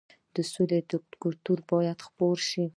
د 0.35 0.37
سولې 0.53 0.79
کلتور 1.21 1.59
باید 1.71 1.99
خپور 2.07 2.37
شي. 2.49 2.63